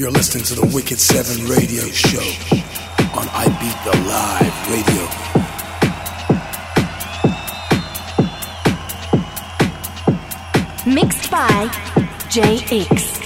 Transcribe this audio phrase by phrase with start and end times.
[0.00, 2.24] You're listening to the Wicked Seven Radio Show
[3.20, 4.56] on I Beat the Live
[10.86, 10.94] Radio.
[10.94, 11.68] Mixed by
[12.30, 13.19] JX.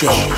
[0.00, 0.37] Show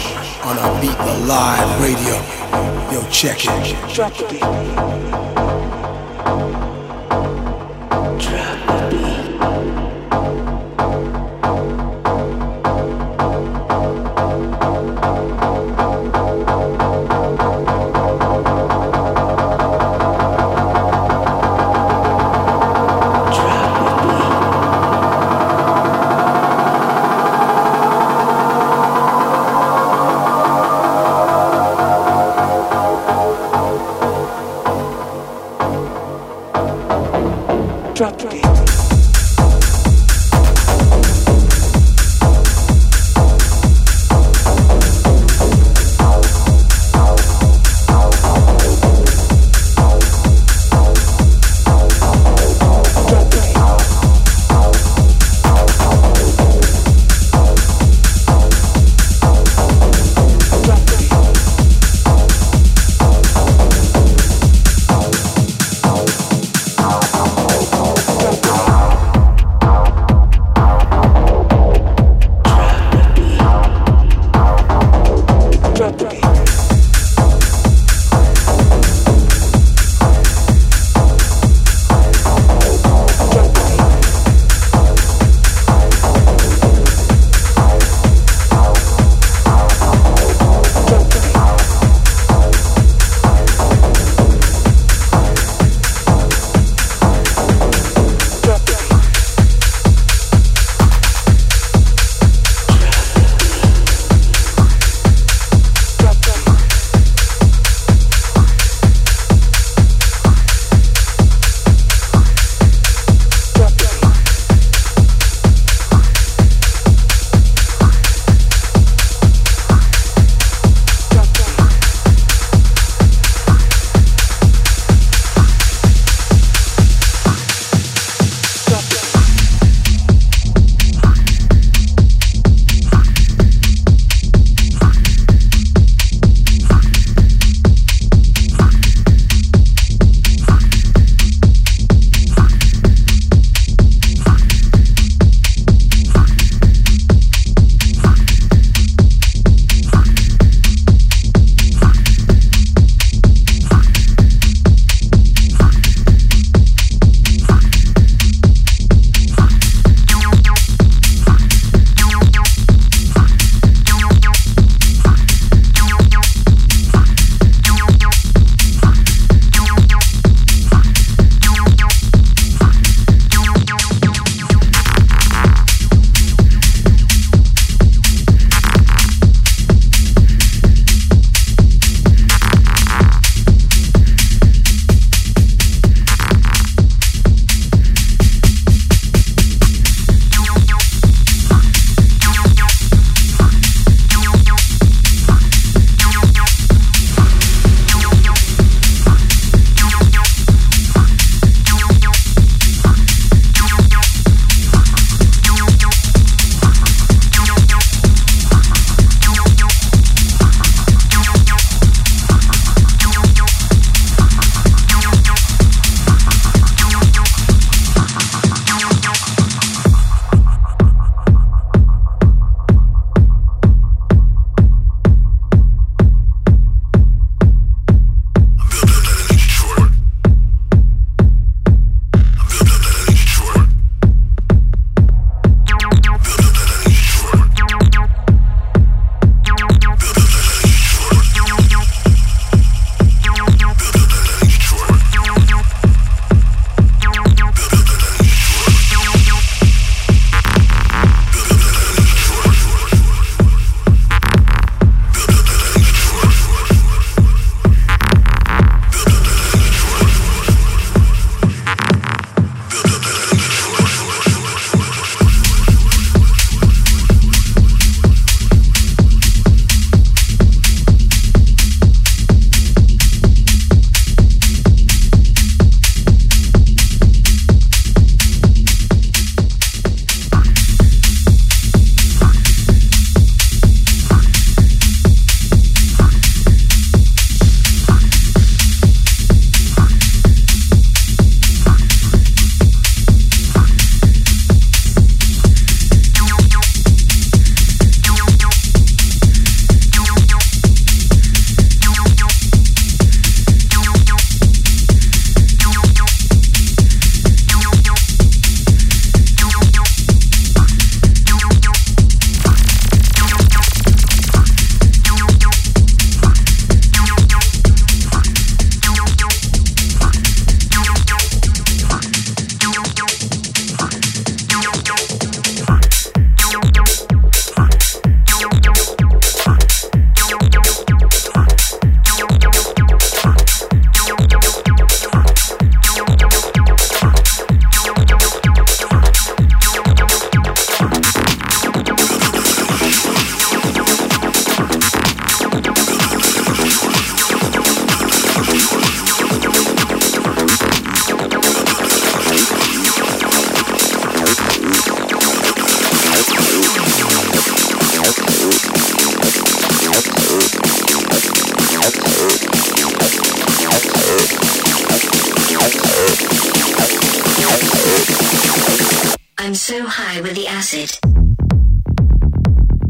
[369.43, 370.91] I'm so high with the acid.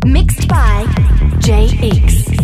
[0.05, 0.85] Mixed by
[1.39, 2.40] JX.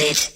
[0.00, 0.33] acid.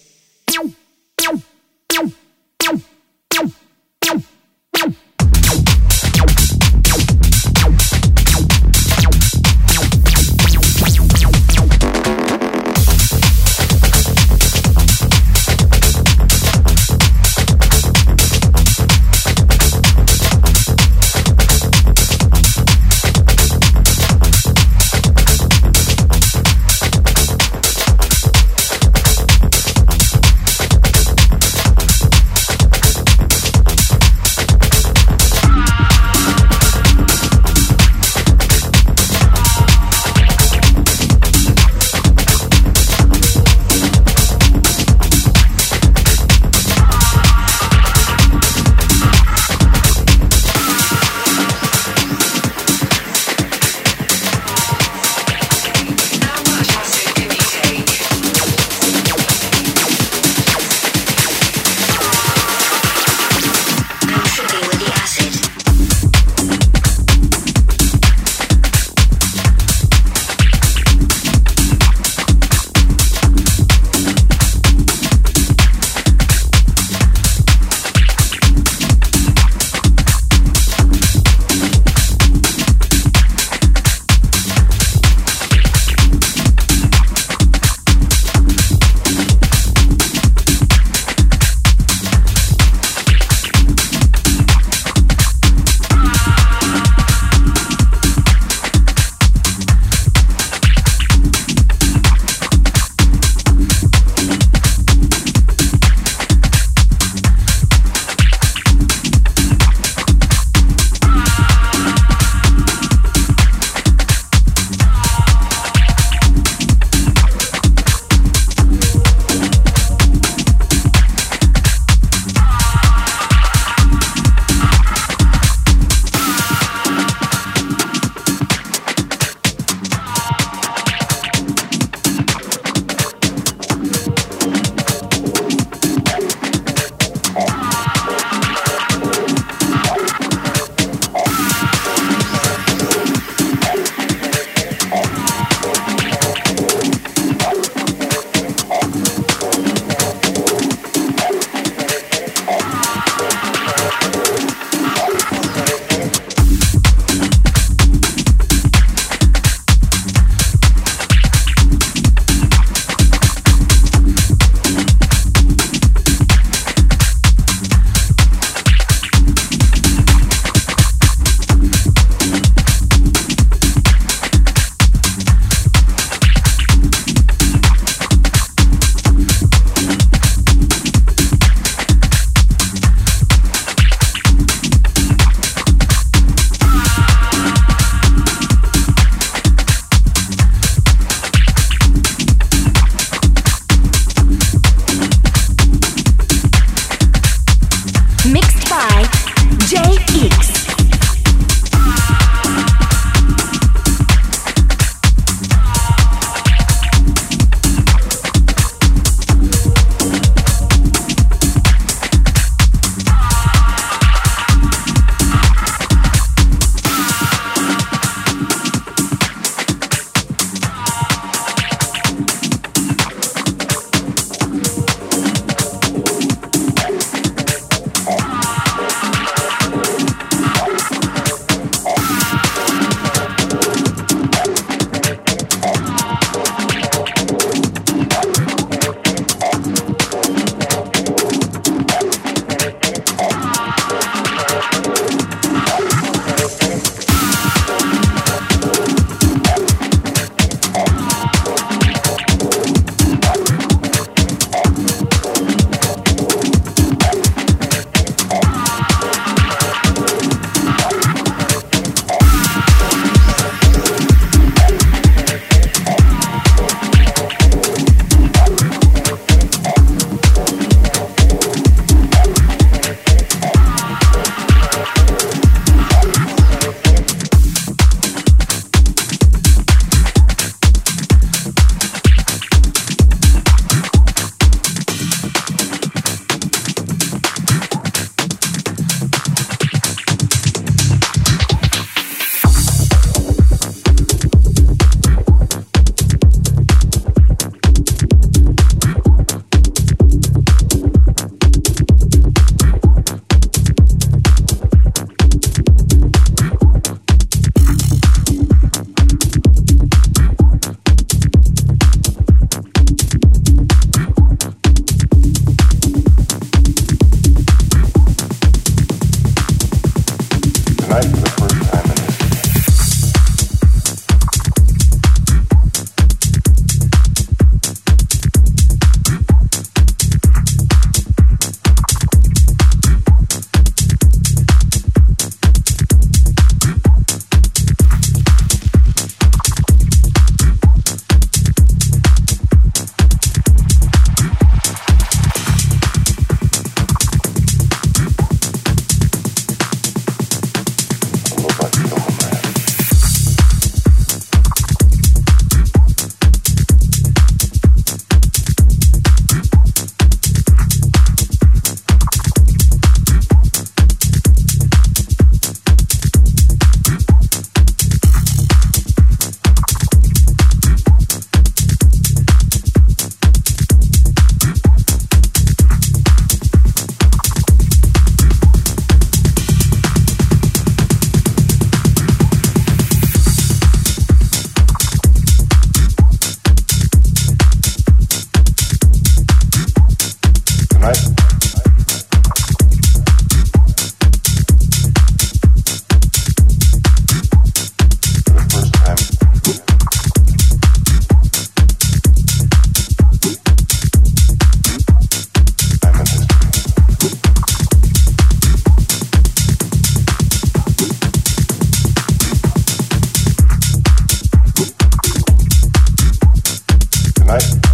[417.29, 417.68] nice.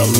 [0.00, 0.12] On